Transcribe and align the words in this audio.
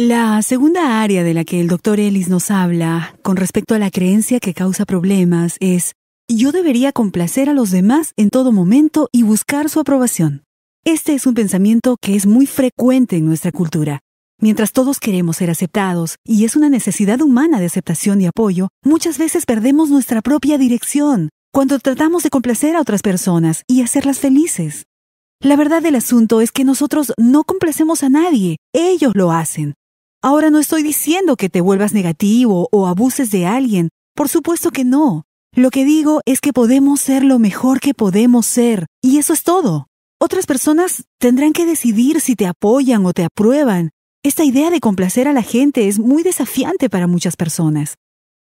La 0.00 0.40
segunda 0.42 1.02
área 1.02 1.24
de 1.24 1.34
la 1.34 1.44
que 1.44 1.60
el 1.60 1.66
doctor 1.66 1.98
Ellis 1.98 2.28
nos 2.28 2.52
habla 2.52 3.16
con 3.22 3.36
respecto 3.36 3.74
a 3.74 3.80
la 3.80 3.90
creencia 3.90 4.38
que 4.38 4.54
causa 4.54 4.84
problemas 4.84 5.56
es 5.58 5.94
yo 6.28 6.52
debería 6.52 6.92
complacer 6.92 7.48
a 7.48 7.52
los 7.52 7.72
demás 7.72 8.12
en 8.16 8.30
todo 8.30 8.52
momento 8.52 9.08
y 9.10 9.24
buscar 9.24 9.68
su 9.68 9.80
aprobación. 9.80 10.44
Este 10.84 11.14
es 11.14 11.26
un 11.26 11.34
pensamiento 11.34 11.96
que 12.00 12.14
es 12.14 12.26
muy 12.26 12.46
frecuente 12.46 13.16
en 13.16 13.26
nuestra 13.26 13.50
cultura. 13.50 13.98
Mientras 14.40 14.70
todos 14.70 15.00
queremos 15.00 15.38
ser 15.38 15.50
aceptados 15.50 16.14
y 16.24 16.44
es 16.44 16.54
una 16.54 16.68
necesidad 16.68 17.20
humana 17.20 17.58
de 17.58 17.66
aceptación 17.66 18.20
y 18.20 18.26
apoyo, 18.26 18.68
muchas 18.84 19.18
veces 19.18 19.46
perdemos 19.46 19.90
nuestra 19.90 20.22
propia 20.22 20.58
dirección 20.58 21.28
cuando 21.52 21.76
tratamos 21.80 22.22
de 22.22 22.30
complacer 22.30 22.76
a 22.76 22.82
otras 22.82 23.02
personas 23.02 23.64
y 23.66 23.82
hacerlas 23.82 24.20
felices. 24.20 24.84
La 25.40 25.56
verdad 25.56 25.82
del 25.82 25.96
asunto 25.96 26.40
es 26.40 26.52
que 26.52 26.62
nosotros 26.62 27.12
no 27.18 27.42
complacemos 27.42 28.04
a 28.04 28.08
nadie, 28.08 28.58
ellos 28.72 29.10
lo 29.16 29.32
hacen. 29.32 29.74
Ahora 30.22 30.50
no 30.50 30.58
estoy 30.58 30.82
diciendo 30.82 31.36
que 31.36 31.48
te 31.48 31.60
vuelvas 31.60 31.92
negativo 31.92 32.68
o 32.72 32.86
abuses 32.86 33.30
de 33.30 33.46
alguien, 33.46 33.90
por 34.14 34.28
supuesto 34.28 34.70
que 34.70 34.84
no. 34.84 35.24
Lo 35.54 35.70
que 35.70 35.84
digo 35.84 36.20
es 36.26 36.40
que 36.40 36.52
podemos 36.52 37.00
ser 37.00 37.24
lo 37.24 37.38
mejor 37.38 37.80
que 37.80 37.94
podemos 37.94 38.44
ser, 38.44 38.86
y 39.02 39.18
eso 39.18 39.32
es 39.32 39.44
todo. 39.44 39.86
Otras 40.20 40.46
personas 40.46 41.04
tendrán 41.18 41.52
que 41.52 41.66
decidir 41.66 42.20
si 42.20 42.34
te 42.34 42.46
apoyan 42.46 43.06
o 43.06 43.12
te 43.12 43.24
aprueban, 43.24 43.90
esta 44.24 44.44
idea 44.44 44.70
de 44.70 44.80
complacer 44.80 45.28
a 45.28 45.32
la 45.32 45.42
gente 45.42 45.86
es 45.86 46.00
muy 46.00 46.24
desafiante 46.24 46.90
para 46.90 47.06
muchas 47.06 47.36
personas. 47.36 47.94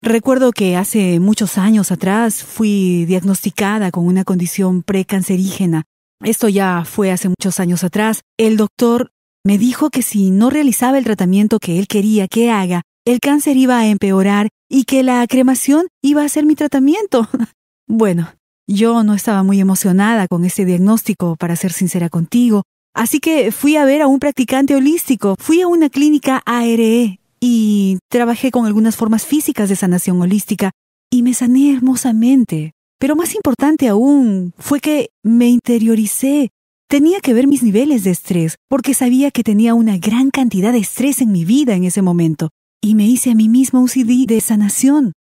Recuerdo 0.03 0.51
que 0.51 0.75
hace 0.75 1.19
muchos 1.19 1.57
años 1.57 1.91
atrás 1.91 2.43
fui 2.43 3.05
diagnosticada 3.05 3.89
con 3.89 4.05
una 4.05 4.23
condición 4.23 4.83
precancerígena. 4.83 5.85
Esto 6.21 6.47
ya 6.47 6.83
fue 6.85 7.11
hace 7.11 7.29
muchos 7.29 7.59
años 7.59 7.83
atrás. 7.83 8.21
El 8.37 8.55
doctor 8.55 9.12
me 9.43 9.57
dijo 9.57 9.89
que 9.89 10.01
si 10.01 10.31
no 10.31 10.49
realizaba 10.49 10.97
el 10.97 11.03
tratamiento 11.03 11.59
que 11.59 11.79
él 11.79 11.87
quería 11.87 12.27
que 12.27 12.49
haga, 12.51 12.83
el 13.05 13.19
cáncer 13.19 13.57
iba 13.57 13.79
a 13.79 13.87
empeorar 13.87 14.49
y 14.69 14.85
que 14.85 15.03
la 15.03 15.25
cremación 15.27 15.87
iba 16.01 16.23
a 16.23 16.29
ser 16.29 16.45
mi 16.45 16.55
tratamiento. 16.55 17.27
bueno, 17.87 18.33
yo 18.67 19.03
no 19.03 19.13
estaba 19.13 19.43
muy 19.43 19.59
emocionada 19.59 20.27
con 20.27 20.45
este 20.45 20.65
diagnóstico, 20.65 21.35
para 21.35 21.55
ser 21.55 21.73
sincera 21.73 22.09
contigo, 22.09 22.63
Así 22.93 23.19
que 23.19 23.51
fui 23.51 23.75
a 23.75 23.85
ver 23.85 24.01
a 24.03 24.07
un 24.07 24.19
practicante 24.19 24.75
holístico, 24.75 25.35
fui 25.39 25.61
a 25.61 25.67
una 25.67 25.89
clínica 25.89 26.43
ARE 26.45 27.19
y 27.39 27.97
trabajé 28.07 28.51
con 28.51 28.67
algunas 28.67 28.95
formas 28.95 29.25
físicas 29.25 29.67
de 29.67 29.75
sanación 29.75 30.21
holística 30.21 30.71
y 31.09 31.23
me 31.23 31.33
sané 31.33 31.73
hermosamente. 31.73 32.73
Pero 32.99 33.15
más 33.15 33.33
importante 33.33 33.87
aún 33.87 34.53
fue 34.57 34.79
que 34.79 35.09
me 35.23 35.47
interioricé. 35.47 36.51
Tenía 36.87 37.19
que 37.21 37.33
ver 37.33 37.47
mis 37.47 37.63
niveles 37.63 38.03
de 38.03 38.11
estrés, 38.11 38.57
porque 38.69 38.93
sabía 38.93 39.31
que 39.31 39.43
tenía 39.43 39.73
una 39.73 39.97
gran 39.97 40.29
cantidad 40.29 40.71
de 40.71 40.79
estrés 40.79 41.21
en 41.21 41.31
mi 41.31 41.45
vida 41.45 41.75
en 41.75 41.83
ese 41.83 42.01
momento, 42.01 42.49
y 42.81 42.95
me 42.95 43.07
hice 43.07 43.31
a 43.31 43.35
mí 43.35 43.49
misma 43.49 43.79
un 43.79 43.89
CD 43.89 44.25
de 44.27 44.41
sanación. 44.41 45.13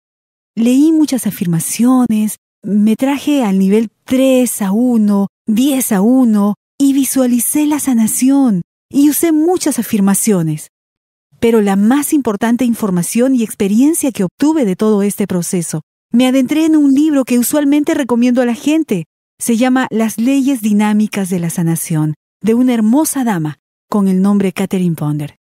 Leí 0.56 0.92
muchas 0.92 1.28
afirmaciones, 1.28 2.38
me 2.64 2.96
traje 2.96 3.44
al 3.44 3.58
nivel 3.58 3.90
3 4.06 4.62
a 4.62 4.72
1, 4.72 5.28
10 5.48 5.92
a 5.92 6.02
1, 6.02 6.56
y 6.78 6.94
visualicé 6.94 7.68
la 7.68 7.80
sanación 7.80 8.64
y 8.92 9.10
usé 9.10 9.32
muchas 9.32 9.78
afirmaciones. 9.78 10.70
Pero 11.40 11.62
la 11.62 11.76
más 11.76 12.12
importante 12.12 12.66
información 12.66 13.36
y 13.36 13.44
experiencia 13.44 14.12
que 14.12 14.24
obtuve 14.24 14.66
de 14.66 14.76
todo 14.76 15.02
este 15.04 15.28
proceso, 15.28 15.82
me 16.12 16.28
adentré 16.28 16.66
en 16.66 16.76
un 16.76 16.92
libro 16.92 17.24
que 17.24 17.40
usualmente 17.40 17.94
recomiendo 17.94 18.42
a 18.42 18.46
la 18.46 18.54
gente. 18.56 19.06
Se 19.42 19.58
llama 19.58 19.88
Las 19.90 20.20
leyes 20.20 20.62
dinámicas 20.62 21.32
de 21.32 21.40
la 21.40 21.50
sanación, 21.50 22.14
de 22.44 22.54
una 22.54 22.76
hermosa 22.76 23.24
dama 23.24 23.58
con 23.90 24.08
el 24.08 24.22
nombre 24.22 24.54
Catherine 24.54 24.96
Ponder. 24.96 25.36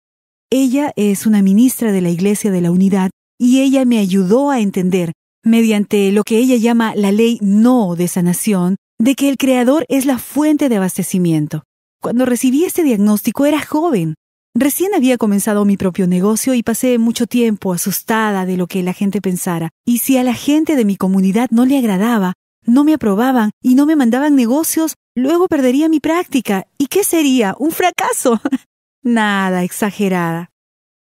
Ella 0.50 0.90
es 0.96 1.26
una 1.26 1.42
ministra 1.42 1.92
de 1.92 2.00
la 2.00 2.08
Iglesia 2.08 2.50
de 2.50 2.62
la 2.62 2.70
Unidad 2.70 3.10
y 3.38 3.60
ella 3.60 3.84
me 3.84 3.98
ayudó 3.98 4.50
a 4.50 4.60
entender, 4.60 5.12
mediante 5.44 6.12
lo 6.12 6.22
que 6.24 6.38
ella 6.38 6.56
llama 6.56 6.94
la 6.94 7.12
ley 7.12 7.40
no 7.42 7.94
de 7.94 8.08
sanación, 8.08 8.76
de 8.98 9.14
que 9.14 9.28
el 9.28 9.36
Creador 9.36 9.84
es 9.90 10.06
la 10.06 10.16
fuente 10.16 10.70
de 10.70 10.78
abastecimiento. 10.78 11.64
Cuando 12.00 12.24
recibí 12.24 12.64
este 12.64 12.84
diagnóstico 12.84 13.44
era 13.44 13.60
joven. 13.60 14.14
Recién 14.54 14.94
había 14.94 15.18
comenzado 15.18 15.66
mi 15.66 15.76
propio 15.76 16.06
negocio 16.06 16.54
y 16.54 16.62
pasé 16.62 16.96
mucho 16.96 17.26
tiempo 17.26 17.74
asustada 17.74 18.46
de 18.46 18.56
lo 18.56 18.66
que 18.66 18.82
la 18.82 18.94
gente 18.94 19.20
pensara. 19.20 19.68
Y 19.84 19.98
si 19.98 20.16
a 20.16 20.24
la 20.24 20.32
gente 20.32 20.74
de 20.74 20.86
mi 20.86 20.96
comunidad 20.96 21.50
no 21.50 21.66
le 21.66 21.76
agradaba, 21.76 22.32
no 22.64 22.84
me 22.84 22.94
aprobaban 22.94 23.50
y 23.62 23.74
no 23.74 23.86
me 23.86 23.96
mandaban 23.96 24.36
negocios, 24.36 24.94
luego 25.14 25.48
perdería 25.48 25.88
mi 25.88 26.00
práctica. 26.00 26.66
¿Y 26.78 26.86
qué 26.86 27.04
sería? 27.04 27.54
¿Un 27.58 27.70
fracaso? 27.72 28.40
Nada, 29.02 29.64
exagerada. 29.64 30.50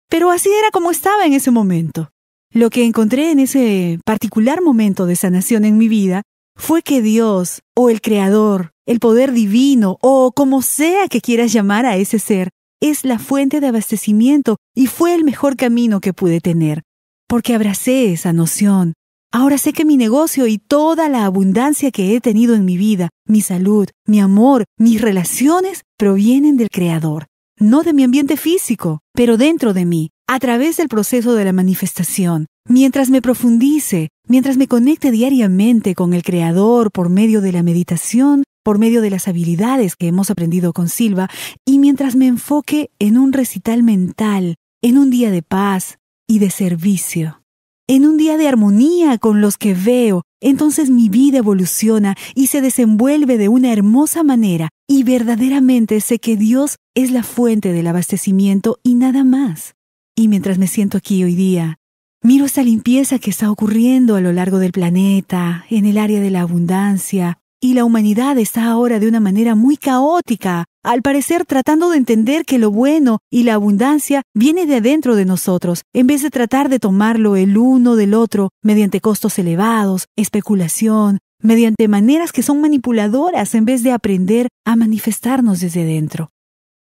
Pero 0.09 0.31
así 0.31 0.49
era 0.49 0.69
como 0.71 0.91
estaba 0.91 1.25
en 1.25 1.33
ese 1.33 1.51
momento. 1.51 2.09
Lo 2.51 2.69
que 2.69 2.85
encontré 2.85 3.31
en 3.31 3.39
ese 3.39 3.99
particular 4.05 4.61
momento 4.61 5.05
de 5.05 5.15
sanación 5.15 5.65
en 5.65 5.77
mi 5.77 5.87
vida 5.87 6.23
fue 6.55 6.81
que 6.81 7.01
Dios, 7.01 7.61
o 7.75 7.89
el 7.89 8.01
Creador, 8.01 8.71
el 8.85 8.99
poder 8.99 9.31
divino, 9.31 9.97
o 10.01 10.31
como 10.31 10.61
sea 10.61 11.07
que 11.07 11.21
quieras 11.21 11.51
llamar 11.53 11.85
a 11.85 11.97
ese 11.97 12.19
ser, 12.19 12.49
es 12.81 13.03
la 13.03 13.19
fuente 13.19 13.59
de 13.59 13.67
abastecimiento 13.67 14.57
y 14.75 14.87
fue 14.87 15.13
el 15.13 15.23
mejor 15.23 15.55
camino 15.55 15.99
que 15.99 16.13
pude 16.13 16.39
tener, 16.39 16.83
porque 17.27 17.53
abracé 17.53 18.11
esa 18.11 18.33
noción. 18.33 18.93
Ahora 19.31 19.57
sé 19.57 19.73
que 19.73 19.85
mi 19.85 19.97
negocio 19.97 20.47
y 20.47 20.57
toda 20.57 21.09
la 21.09 21.25
abundancia 21.25 21.91
que 21.91 22.15
he 22.15 22.21
tenido 22.21 22.55
en 22.55 22.65
mi 22.65 22.77
vida, 22.77 23.09
mi 23.25 23.41
salud, 23.41 23.87
mi 24.05 24.19
amor, 24.19 24.65
mis 24.77 25.01
relaciones, 25.01 25.83
provienen 25.97 26.57
del 26.57 26.69
Creador, 26.69 27.27
no 27.59 27.83
de 27.83 27.93
mi 27.93 28.03
ambiente 28.03 28.37
físico, 28.37 28.99
pero 29.13 29.37
dentro 29.37 29.73
de 29.73 29.85
mí, 29.85 30.09
a 30.27 30.39
través 30.39 30.77
del 30.77 30.87
proceso 30.87 31.33
de 31.35 31.45
la 31.45 31.53
manifestación, 31.53 32.47
Mientras 32.69 33.09
me 33.09 33.21
profundice, 33.21 34.09
mientras 34.27 34.57
me 34.57 34.67
conecte 34.67 35.09
diariamente 35.09 35.95
con 35.95 36.13
el 36.13 36.21
Creador 36.21 36.91
por 36.91 37.07
medio 37.07 37.39
de 37.39 37.53
la 37.53 37.63
meditación, 37.63 38.43
por 38.61 38.77
medio 38.77 39.01
de 39.01 39.09
las 39.09 39.29
habilidades 39.29 39.95
que 39.95 40.07
hemos 40.07 40.29
aprendido 40.29 40.73
con 40.73 40.89
Silva, 40.89 41.29
y 41.65 41.79
mientras 41.79 42.17
me 42.17 42.27
enfoque 42.27 42.89
en 42.99 43.17
un 43.17 43.31
recital 43.31 43.83
mental, 43.83 44.55
en 44.81 44.97
un 44.97 45.09
día 45.09 45.31
de 45.31 45.43
paz 45.43 45.99
y 46.27 46.39
de 46.39 46.49
servicio, 46.49 47.41
en 47.87 48.05
un 48.05 48.17
día 48.17 48.37
de 48.37 48.47
armonía 48.47 49.17
con 49.17 49.41
los 49.41 49.57
que 49.57 49.73
veo, 49.73 50.23
entonces 50.41 50.89
mi 50.89 51.09
vida 51.09 51.39
evoluciona 51.39 52.15
y 52.35 52.47
se 52.47 52.61
desenvuelve 52.61 53.37
de 53.37 53.49
una 53.49 53.71
hermosa 53.71 54.23
manera 54.23 54.69
y 54.87 55.03
verdaderamente 55.03 56.01
sé 56.01 56.19
que 56.19 56.35
Dios 56.35 56.75
es 56.95 57.11
la 57.11 57.23
fuente 57.23 57.71
del 57.71 57.87
abastecimiento 57.87 58.79
y 58.83 58.95
nada 58.95 59.23
más. 59.23 59.75
Y 60.15 60.27
mientras 60.27 60.57
me 60.57 60.67
siento 60.67 60.97
aquí 60.97 61.23
hoy 61.23 61.35
día, 61.35 61.77
Miro 62.23 62.45
esta 62.45 62.63
limpieza 62.63 63.19
que 63.19 63.29
está 63.29 63.51
ocurriendo 63.51 64.15
a 64.15 64.21
lo 64.21 64.33
largo 64.33 64.57
del 64.57 64.71
planeta, 64.71 65.65
en 65.69 65.85
el 65.85 65.99
área 65.99 66.19
de 66.19 66.31
la 66.31 66.41
abundancia, 66.41 67.37
y 67.61 67.73
la 67.73 67.85
humanidad 67.85 68.37
está 68.39 68.65
ahora 68.65 68.99
de 68.99 69.07
una 69.07 69.19
manera 69.19 69.55
muy 69.55 69.77
caótica, 69.77 70.65
al 70.87 71.01
parecer 71.01 71.45
tratando 71.45 71.89
de 71.89 71.97
entender 71.97 72.45
que 72.45 72.57
lo 72.57 72.71
bueno 72.71 73.19
y 73.29 73.43
la 73.43 73.55
abundancia 73.55 74.21
viene 74.33 74.65
de 74.65 74.77
adentro 74.77 75.17
de 75.17 75.25
nosotros, 75.25 75.83
en 75.93 76.07
vez 76.07 76.21
de 76.21 76.29
tratar 76.29 76.69
de 76.69 76.79
tomarlo 76.79 77.35
el 77.35 77.57
uno 77.57 77.97
del 77.97 78.13
otro 78.13 78.51
mediante 78.63 79.01
costos 79.01 79.37
elevados, 79.37 80.05
especulación, 80.15 81.19
mediante 81.43 81.89
maneras 81.89 82.31
que 82.31 82.41
son 82.41 82.61
manipuladoras 82.61 83.53
en 83.53 83.65
vez 83.65 83.83
de 83.83 83.91
aprender 83.91 84.47
a 84.65 84.77
manifestarnos 84.77 85.59
desde 85.59 85.83
dentro. 85.83 86.29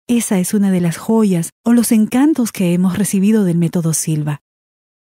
Esa 0.08 0.40
es 0.40 0.53
una 0.53 0.72
de 0.72 0.79
las 0.79 0.96
joyas 0.96 1.50
o 1.66 1.73
los 1.73 1.91
encantos 1.91 2.53
que 2.53 2.73
hemos 2.73 2.97
recibido 2.97 3.44
del 3.44 3.58
método 3.58 3.94
Silva. 3.94 4.40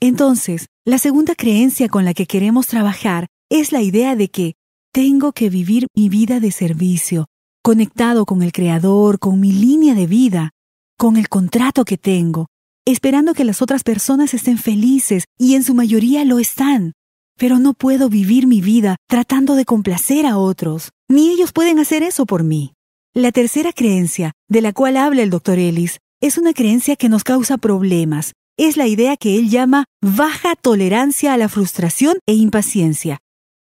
Entonces, 0.01 0.67
la 0.85 0.97
segunda 0.97 1.35
creencia 1.35 1.87
con 1.87 2.03
la 2.03 2.13
que 2.13 2.25
queremos 2.25 2.67
trabajar 2.67 3.27
es 3.49 3.71
la 3.71 3.81
idea 3.81 4.17
de 4.17 4.29
que 4.29 4.55
tengo 4.91 5.31
que 5.31 5.49
vivir 5.49 5.87
mi 5.95 6.09
vida 6.09 6.41
de 6.41 6.51
servicio, 6.51 7.27
conectado 7.61 8.25
con 8.25 8.41
el 8.41 8.51
Creador, 8.51 9.19
con 9.19 9.39
mi 9.39 9.51
línea 9.51 9.93
de 9.93 10.07
vida, 10.07 10.51
con 10.97 11.17
el 11.17 11.29
contrato 11.29 11.85
que 11.85 11.97
tengo, 11.97 12.47
esperando 12.85 13.33
que 13.33 13.43
las 13.43 13.61
otras 13.61 13.83
personas 13.83 14.33
estén 14.33 14.57
felices 14.57 15.25
y 15.37 15.55
en 15.55 15.63
su 15.63 15.73
mayoría 15.73 16.25
lo 16.25 16.39
están. 16.39 16.93
Pero 17.37 17.59
no 17.59 17.73
puedo 17.73 18.09
vivir 18.09 18.47
mi 18.47 18.61
vida 18.61 18.97
tratando 19.07 19.55
de 19.55 19.65
complacer 19.65 20.25
a 20.25 20.37
otros, 20.37 20.91
ni 21.09 21.29
ellos 21.29 21.53
pueden 21.53 21.79
hacer 21.79 22.03
eso 22.03 22.25
por 22.25 22.43
mí. 22.43 22.73
La 23.13 23.31
tercera 23.31 23.73
creencia, 23.73 24.31
de 24.47 24.61
la 24.61 24.73
cual 24.73 24.97
habla 24.97 25.21
el 25.21 25.29
Dr. 25.29 25.59
Ellis, 25.59 25.99
es 26.21 26.37
una 26.37 26.53
creencia 26.53 26.95
que 26.95 27.09
nos 27.09 27.23
causa 27.23 27.57
problemas, 27.57 28.33
es 28.57 28.77
la 28.77 28.87
idea 28.87 29.17
que 29.17 29.37
él 29.37 29.49
llama 29.49 29.85
baja 30.01 30.55
tolerancia 30.55 31.33
a 31.33 31.37
la 31.37 31.49
frustración 31.49 32.19
e 32.27 32.33
impaciencia. 32.33 33.19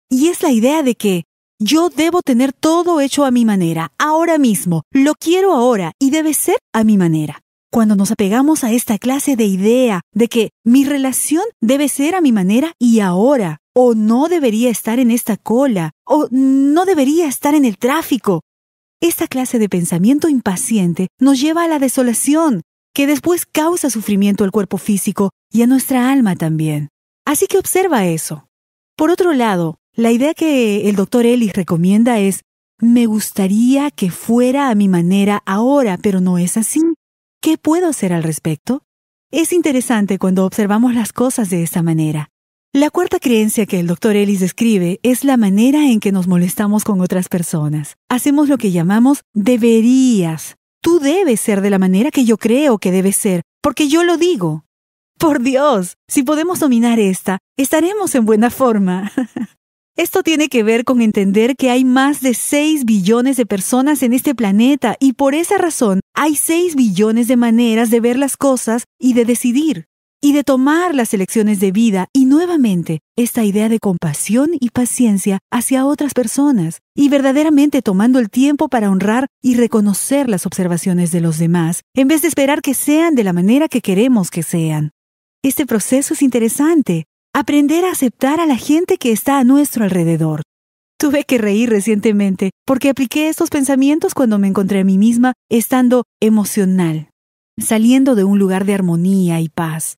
Y 0.09 0.29
es 0.29 0.43
la 0.43 0.53
idea 0.53 0.83
de 0.83 0.95
que 0.95 1.25
yo 1.59 1.89
debo 1.89 2.23
tener 2.23 2.53
todo 2.53 3.01
hecho 3.01 3.25
a 3.25 3.31
mi 3.31 3.45
manera, 3.45 3.93
ahora 3.99 4.39
mismo, 4.39 4.83
lo 4.91 5.15
quiero 5.15 5.53
ahora 5.53 5.93
y 5.99 6.11
debe 6.11 6.35
ser 6.35 6.57
a 6.73 6.85
mi 6.85 6.97
manera. 6.97 7.41
Cuando 7.73 7.97
nos 7.97 8.11
apegamos 8.11 8.65
a 8.65 8.73
esta 8.73 8.99
clase 8.99 9.37
de 9.37 9.45
idea 9.45 10.01
de 10.13 10.29
que 10.29 10.51
mi 10.65 10.85
relación 10.85 11.45
debe 11.61 11.89
ser 11.89 12.15
a 12.15 12.21
mi 12.21 12.33
manera 12.33 12.73
y 12.79 13.01
ahora, 13.01 13.59
o 13.75 13.95
no 13.95 14.29
debería 14.29 14.71
estar 14.71 14.99
en 14.99 15.11
esta 15.11 15.37
cola, 15.37 15.93
o 16.05 16.29
no 16.31 16.85
debería 16.85 17.27
estar 17.27 17.55
en 17.55 17.65
el 17.65 17.77
tráfico, 17.79 18.43
esta 19.01 19.27
clase 19.27 19.59
de 19.59 19.69
pensamiento 19.69 20.29
impaciente 20.29 21.09
nos 21.21 21.39
lleva 21.39 21.65
a 21.65 21.69
la 21.69 21.79
desolación, 21.79 22.63
que 22.95 23.07
después 23.07 23.45
causa 23.45 23.91
sufrimiento 23.91 24.43
al 24.43 24.53
cuerpo 24.53 24.79
físico 24.79 25.31
y 25.53 25.63
a 25.63 25.67
nuestra 25.67 26.11
alma 26.11 26.35
también. 26.35 26.89
Así 27.27 27.47
que 27.47 27.59
observa 27.59 28.07
eso. 28.07 28.49
Por 28.97 29.11
otro 29.11 29.35
lado, 29.35 29.77
la 29.97 30.13
idea 30.13 30.35
que 30.35 30.91
el 30.91 30.97
doctor 30.97 31.25
Ellis 31.25 31.55
recomienda 31.55 32.19
es, 32.19 32.43
me 32.79 33.07
gustaría 33.07 33.91
que 33.91 34.11
fuera 34.11 34.69
a 34.69 34.75
mi 34.75 34.89
manera 34.89 35.43
ahora, 35.47 35.97
pero 35.97 36.21
no 36.21 36.37
es 36.37 36.59
así. 36.59 36.83
¿Qué 37.41 37.57
puedo 37.57 37.89
hacer 37.89 38.13
al 38.13 38.23
respecto? 38.23 38.83
Es 39.31 39.55
interesante 39.55 40.19
cuando 40.19 40.45
observamos 40.45 40.95
las 40.95 41.15
cosas 41.15 41.49
de 41.49 41.63
esa 41.63 41.83
manera. 41.83 42.29
La 42.75 42.91
cuarta 42.91 43.19
creencia 43.19 43.65
que 43.65 43.81
el 43.81 43.87
doctor 43.87 44.17
Ellis 44.17 44.41
describe 44.41 45.01
es 45.03 45.25
la 45.25 45.39
manera 45.39 45.91
en 45.91 45.99
que 45.99 46.13
nos 46.13 46.29
molestamos 46.29 46.85
con 46.85 47.01
otras 47.01 47.31
personas. 47.31 47.97
Hacemos 48.11 48.51
lo 48.51 48.59
que 48.59 48.73
llamamos 48.73 49.23
deberías. 49.33 50.57
Tú 50.83 50.99
debes 50.99 51.41
ser 51.41 51.63
de 51.63 51.71
la 51.71 51.79
manera 51.79 52.11
que 52.11 52.27
yo 52.27 52.37
creo 52.37 52.77
que 52.77 52.93
debes 52.93 53.17
ser, 53.17 53.41
porque 53.63 53.89
yo 53.89 54.05
lo 54.05 54.19
digo. 54.19 54.67
Por 55.19 55.41
Dios, 55.41 55.97
si 56.07 56.23
podemos 56.23 56.61
dominar 56.61 57.01
esta, 57.01 57.39
estaremos 57.57 58.15
en 58.15 58.27
buena 58.27 58.51
forma. 58.51 59.11
Esto 59.97 60.23
tiene 60.23 60.51
que 60.51 60.63
ver 60.63 60.85
con 60.85 61.01
entender 61.01 61.57
que 61.57 61.71
hay 61.71 61.83
más 61.87 62.21
de 62.21 62.35
6 62.35 62.85
billones 62.85 63.39
de 63.39 63.47
personas 63.47 64.03
en 64.03 64.13
este 64.13 64.35
planeta 64.35 64.95
y 65.01 65.15
por 65.15 65.35
esa 65.35 65.57
razón 65.57 66.01
hay 66.15 66.37
6 66.37 66.77
billones 66.77 67.29
de 67.29 67.37
maneras 67.39 67.89
de 67.89 68.01
ver 68.01 68.19
las 68.19 68.37
cosas 68.37 68.85
y 69.01 69.15
de 69.15 69.25
decidir 69.25 69.87
y 70.21 70.35
de 70.35 70.45
tomar 70.45 70.95
las 70.95 71.15
elecciones 71.15 71.61
de 71.61 71.73
vida 71.73 72.09
y 72.13 72.27
nuevamente 72.27 73.01
esta 73.17 73.45
idea 73.45 73.71
de 73.71 73.79
compasión 73.79 74.51
y 74.61 74.69
paciencia 74.69 75.39
hacia 75.51 75.87
otras 75.87 76.13
personas 76.13 76.81
y 76.95 77.09
verdaderamente 77.09 77.81
tomando 77.81 78.19
el 78.19 78.29
tiempo 78.29 78.69
para 78.69 78.91
honrar 78.91 79.29
y 79.43 79.55
reconocer 79.55 80.29
las 80.29 80.45
observaciones 80.45 81.11
de 81.11 81.23
los 81.23 81.39
demás 81.39 81.81
en 81.95 82.09
vez 82.09 82.21
de 82.21 82.29
esperar 82.29 82.61
que 82.61 82.75
sean 82.75 83.15
de 83.15 83.25
la 83.25 83.33
manera 83.33 83.67
que 83.67 83.81
queremos 83.81 84.31
que 84.31 84.43
sean. 84.43 84.91
Este 85.43 85.65
proceso 85.65 86.13
es 86.13 86.21
interesante 86.21 87.07
aprender 87.39 87.85
a 87.85 87.91
aceptar 87.91 88.41
a 88.41 88.47
la 88.47 88.57
gente 88.57 88.97
que 88.97 89.13
está 89.13 89.39
a 89.39 89.45
nuestro 89.45 89.85
alrededor. 89.85 90.41
Tuve 90.99 91.25
que 91.25 91.37
reír 91.37 91.69
recientemente 91.69 92.49
porque 92.67 92.89
apliqué 92.89 93.29
estos 93.29 93.51
pensamientos 93.51 94.15
cuando 94.15 94.39
me 94.39 94.49
encontré 94.49 94.81
a 94.81 94.85
mí 94.85 94.97
misma 94.97 95.35
estando 95.51 96.05
emocional, 96.19 97.11
saliendo 97.59 98.15
de 98.15 98.25
un 98.25 98.39
lugar 98.39 98.65
de 98.65 98.73
armonía 98.73 99.43
y 99.43 99.51
paz. 99.51 99.97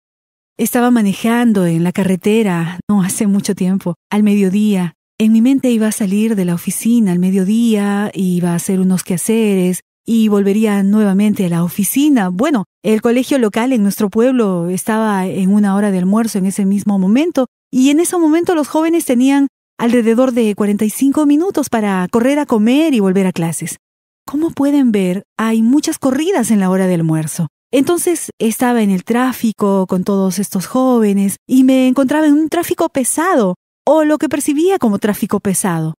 Estaba 0.59 0.91
manejando 0.91 1.65
en 1.65 1.85
la 1.85 1.93
carretera, 1.93 2.81
no 2.91 3.05
hace 3.05 3.29
mucho 3.29 3.55
tiempo, 3.55 3.95
al 4.11 4.25
mediodía. 4.25 4.95
En 5.17 5.31
mi 5.31 5.41
mente 5.41 5.71
iba 5.71 5.87
a 5.87 5.93
salir 5.93 6.35
de 6.35 6.45
la 6.45 6.55
oficina 6.55 7.13
al 7.13 7.21
mediodía, 7.21 8.11
iba 8.15 8.51
a 8.51 8.57
hacer 8.57 8.81
unos 8.81 9.05
quehaceres, 9.05 9.83
y 10.05 10.27
volvería 10.27 10.83
nuevamente 10.83 11.47
a 11.47 11.51
la 11.51 11.63
oficina. 11.63 12.31
Bueno, 12.31 12.65
el 12.85 13.03
colegio 13.03 13.39
local 13.39 13.73
en 13.73 13.83
nuestro 13.83 14.09
pueblo 14.09 14.69
estaba 14.69 15.27
en 15.27 15.53
una 15.53 15.75
hora 15.75 15.91
de 15.91 15.99
almuerzo 15.99 16.39
en 16.39 16.47
ese 16.47 16.65
mismo 16.65 16.99
momento 16.99 17.47
y 17.73 17.91
en 17.91 18.01
ese 18.01 18.17
momento 18.17 18.55
los 18.55 18.69
jóvenes 18.69 19.05
tenían 19.05 19.49
alrededor 19.79 20.33
de 20.33 20.55
45 20.55 21.27
minutos 21.27 21.69
para 21.71 22.07
correr 22.11 22.39
a 22.39 22.47
comer 22.47 22.95
y 22.95 23.01
volver 23.01 23.27
a 23.27 23.33
clases. 23.33 23.79
Como 24.27 24.51
pueden 24.51 24.93
ver, 24.93 25.25
hay 25.37 25.63
muchas 25.63 25.99
corridas 25.99 26.51
en 26.51 26.61
la 26.61 26.71
hora 26.71 26.87
de 26.87 26.95
almuerzo. 26.95 27.49
Entonces 27.73 28.31
estaba 28.39 28.83
en 28.83 28.91
el 28.91 29.05
tráfico 29.05 29.87
con 29.87 30.05
todos 30.05 30.39
estos 30.39 30.67
jóvenes 30.67 31.37
y 31.47 31.65
me 31.65 31.89
encontraba 31.89 32.27
en 32.27 32.35
un 32.35 32.49
tráfico 32.49 32.89
pesado, 32.89 33.57
o 33.87 34.05
lo 34.05 34.19
que 34.19 34.29
percibía 34.29 34.79
como 34.79 34.99
tráfico 34.99 35.41
pesado. 35.41 35.95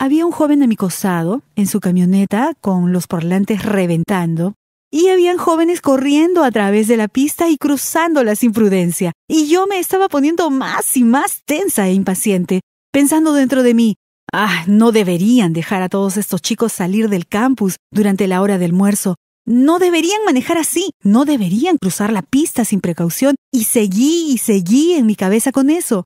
Había 0.00 0.26
un 0.26 0.32
joven 0.32 0.62
a 0.62 0.66
mi 0.66 0.76
costado, 0.76 1.42
en 1.54 1.66
su 1.66 1.78
camioneta, 1.78 2.54
con 2.60 2.92
los 2.92 3.06
parlantes 3.06 3.64
reventando, 3.64 4.54
y 4.92 5.08
habían 5.08 5.38
jóvenes 5.38 5.80
corriendo 5.80 6.44
a 6.44 6.52
través 6.52 6.86
de 6.86 6.96
la 6.96 7.08
pista 7.08 7.48
y 7.48 7.56
cruzándola 7.56 8.36
sin 8.36 8.52
prudencia, 8.52 9.12
y 9.28 9.48
yo 9.48 9.66
me 9.66 9.78
estaba 9.80 10.08
poniendo 10.08 10.50
más 10.50 10.96
y 10.96 11.02
más 11.02 11.42
tensa 11.44 11.88
e 11.88 11.94
impaciente, 11.94 12.60
pensando 12.92 13.32
dentro 13.32 13.64
de 13.64 13.74
mí, 13.74 13.94
ah, 14.32 14.62
no 14.68 14.92
deberían 14.92 15.52
dejar 15.52 15.82
a 15.82 15.88
todos 15.88 16.16
estos 16.16 16.42
chicos 16.42 16.72
salir 16.72 17.08
del 17.08 17.26
campus 17.26 17.76
durante 17.90 18.28
la 18.28 18.40
hora 18.42 18.58
del 18.58 18.70
almuerzo, 18.70 19.16
no 19.44 19.80
deberían 19.80 20.24
manejar 20.24 20.58
así, 20.58 20.90
no 21.02 21.24
deberían 21.24 21.78
cruzar 21.78 22.12
la 22.12 22.22
pista 22.22 22.64
sin 22.64 22.80
precaución, 22.80 23.34
y 23.50 23.64
seguí 23.64 24.30
y 24.30 24.38
seguí 24.38 24.92
en 24.92 25.06
mi 25.06 25.16
cabeza 25.16 25.50
con 25.50 25.70
eso. 25.70 26.04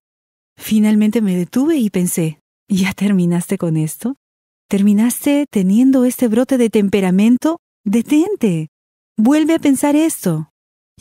Finalmente 0.56 1.20
me 1.20 1.36
detuve 1.36 1.76
y 1.76 1.90
pensé, 1.90 2.40
¿Ya 2.68 2.92
terminaste 2.94 3.58
con 3.58 3.76
esto? 3.76 4.16
¿Terminaste 4.68 5.46
teniendo 5.48 6.04
este 6.04 6.26
brote 6.26 6.58
de 6.58 6.68
temperamento? 6.68 7.58
Detente. 7.84 8.68
Vuelve 9.18 9.54
a 9.54 9.58
pensar 9.58 9.96
esto. 9.96 10.50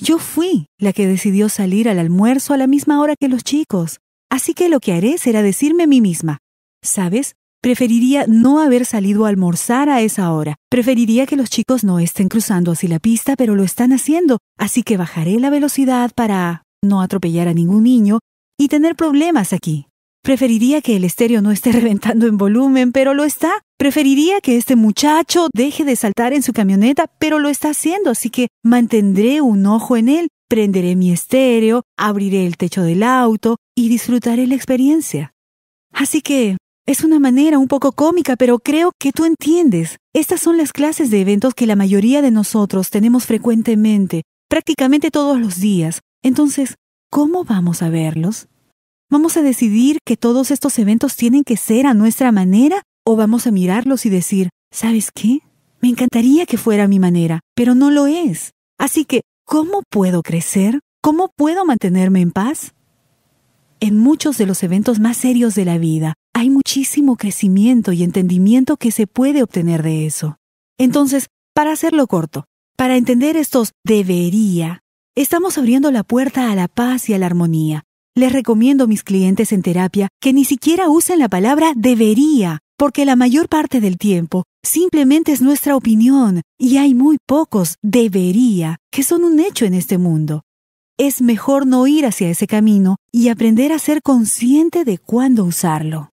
Yo 0.02 0.20
fui 0.20 0.68
la 0.80 0.94
que 0.94 1.06
decidió 1.06 1.50
salir 1.50 1.90
al 1.90 2.00
almuerzo 2.00 2.54
a 2.54 2.58
la 2.58 2.66
misma 2.66 3.02
hora 3.02 3.16
que 3.20 3.28
los 3.28 3.44
chicos, 3.44 4.00
así 4.32 4.54
que 4.54 4.70
lo 4.70 4.80
que 4.80 4.94
haré 4.94 5.18
será 5.18 5.42
decirme 5.42 5.84
a 5.84 5.88
mí 5.88 6.00
misma, 6.00 6.38
¿sabes? 6.82 7.36
Preferiría 7.62 8.26
no 8.26 8.62
haber 8.62 8.86
salido 8.86 9.26
a 9.26 9.30
almorzar 9.30 9.90
a 9.90 10.00
esa 10.00 10.32
hora. 10.32 10.56
Preferiría 10.70 11.26
que 11.26 11.36
los 11.36 11.50
chicos 11.50 11.84
no 11.84 12.00
estén 12.00 12.30
cruzando 12.30 12.72
así 12.72 12.88
la 12.88 13.00
pista, 13.00 13.36
pero 13.36 13.54
lo 13.54 13.64
están 13.64 13.92
haciendo, 13.92 14.38
así 14.58 14.84
que 14.84 14.96
bajaré 14.96 15.38
la 15.42 15.50
velocidad 15.50 16.12
para 16.16 16.64
no 16.82 17.02
atropellar 17.02 17.50
a 17.50 17.54
ningún 17.54 17.84
niño 17.84 18.20
y 18.58 18.70
tener 18.70 18.96
problemas 18.96 19.52
aquí. 19.52 19.88
Preferiría 20.26 20.82
que 20.82 20.96
el 20.96 21.04
estéreo 21.04 21.44
no 21.44 21.52
esté 21.52 21.72
reventando 21.80 22.26
en 22.26 22.38
volumen, 22.38 22.92
pero 22.92 23.14
lo 23.14 23.26
está. 23.26 23.62
Preferiría 23.78 24.42
que 24.42 24.58
este 24.58 24.76
muchacho 24.76 25.50
deje 25.54 25.86
de 25.86 25.96
saltar 25.96 26.34
en 26.34 26.42
su 26.42 26.52
camioneta, 26.52 27.06
pero 27.20 27.38
lo 27.38 27.48
está 27.48 27.70
haciendo, 27.70 28.10
así 28.10 28.32
que 28.32 28.48
mantendré 28.64 29.42
un 29.42 29.68
ojo 29.68 29.98
en 29.98 30.10
él, 30.10 30.30
prenderé 30.50 30.96
mi 30.96 31.12
estéreo, 31.12 31.84
abriré 31.96 32.48
el 32.48 32.58
techo 32.58 32.82
del 32.82 33.04
auto 33.04 33.58
y 33.76 33.88
disfrutaré 33.88 34.48
la 34.48 34.56
experiencia. 34.56 35.32
Así 35.94 36.24
que 36.24 36.58
es 36.88 37.04
una 37.04 37.20
manera 37.20 37.60
un 37.60 37.68
poco 37.68 37.92
cómica, 37.92 38.36
pero 38.36 38.58
creo 38.58 38.94
que 39.00 39.12
tú 39.12 39.26
entiendes. 39.26 39.98
Estas 40.12 40.42
son 40.42 40.58
las 40.58 40.74
clases 40.74 41.12
de 41.12 41.22
eventos 41.22 41.54
que 41.54 41.68
la 41.68 41.76
mayoría 41.76 42.24
de 42.24 42.32
nosotros 42.32 42.90
tenemos 42.90 43.28
frecuentemente, 43.28 44.24
prácticamente 44.50 45.12
todos 45.12 45.40
los 45.40 45.60
días. 45.60 46.02
Entonces, 46.24 46.78
¿cómo 47.12 47.44
vamos 47.44 47.84
a 47.84 47.90
verlos? 47.90 48.48
¿Vamos 49.10 49.38
a 49.38 49.44
decidir 49.44 50.00
que 50.04 50.18
todos 50.18 50.50
estos 50.50 50.80
eventos 50.80 51.16
tienen 51.16 51.44
que 51.44 51.58
ser 51.58 51.86
a 51.86 51.94
nuestra 51.94 52.32
manera 52.32 52.82
o 53.06 53.16
vamos 53.16 53.46
a 53.46 53.52
mirarlos 53.52 54.06
y 54.08 54.10
decir, 54.10 54.50
¿sabes 54.72 55.12
qué? 55.12 55.42
Me 55.80 55.90
encantaría 55.90 56.48
que 56.48 56.58
fuera 56.58 56.86
a 56.86 56.88
mi 56.88 57.00
manera, 57.00 57.42
pero 57.56 57.76
no 57.76 57.92
lo 57.92 58.08
es. 58.08 58.52
Así 58.80 59.06
que, 59.06 59.22
¿cómo 59.46 59.84
puedo 59.92 60.24
crecer? 60.24 60.80
¿Cómo 61.04 61.30
puedo 61.36 61.66
mantenerme 61.66 62.22
en 62.22 62.32
paz? 62.32 62.74
En 63.80 64.00
muchos 64.00 64.40
de 64.40 64.48
los 64.48 64.64
eventos 64.64 65.00
más 65.00 65.18
serios 65.18 65.54
de 65.54 65.66
la 65.66 65.78
vida 65.78 66.16
hay 66.34 66.50
muchísimo 66.50 67.16
crecimiento 67.16 67.92
y 67.92 68.04
entendimiento 68.04 68.76
que 68.78 68.90
se 68.90 69.06
puede 69.06 69.44
obtener 69.44 69.84
de 69.84 70.08
eso. 70.08 70.38
Entonces, 70.80 71.28
para 71.54 71.72
hacerlo 71.72 72.08
corto, 72.08 72.46
para 72.76 72.98
entender 72.98 73.38
estos 73.38 73.74
debería, 73.86 74.82
estamos 75.16 75.60
abriendo 75.60 75.92
la 75.92 76.04
puerta 76.04 76.52
a 76.52 76.56
la 76.56 76.68
paz 76.68 77.08
y 77.10 77.14
a 77.14 77.20
la 77.20 77.28
armonía, 77.28 77.84
les 78.16 78.32
recomiendo 78.32 78.86
a 78.86 78.88
mis 78.88 79.04
clientes 79.04 79.52
en 79.52 79.62
terapia 79.62 80.08
que 80.22 80.34
ni 80.34 80.46
siquiera 80.46 80.90
usen 80.90 81.20
la 81.20 81.30
palabra 81.30 81.74
debería, 81.76 82.60
porque 82.78 83.06
la 83.06 83.16
mayor 83.16 83.50
parte 83.50 83.82
del 83.82 83.98
tiempo 83.98 84.46
simplemente 84.64 85.34
es 85.34 85.42
nuestra 85.42 85.76
opinión 85.76 86.42
y 86.58 86.78
hay 86.78 86.96
muy 86.96 87.18
pocos 87.28 87.76
debería 87.82 88.78
que 88.92 89.04
son 89.04 89.26
un 89.26 89.40
hecho 89.40 89.66
en 89.66 89.74
este 89.74 89.98
mundo. 89.98 90.44
Es 90.98 91.22
mejor 91.22 91.68
no 91.68 91.86
ir 91.88 92.06
hacia 92.06 92.30
ese 92.30 92.48
camino 92.48 92.96
y 93.12 93.28
aprender 93.28 93.74
a 93.74 93.80
ser 93.80 94.02
consciente 94.02 94.86
de 94.86 94.98
cuándo 94.98 95.44
usarlo. 95.44 96.12